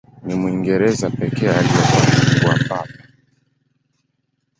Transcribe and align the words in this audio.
Ni 0.25 0.35
Mwingereza 0.35 1.09
pekee 1.09 1.49
aliyepata 1.49 2.39
kuwa 2.39 2.55
Papa. 2.67 2.93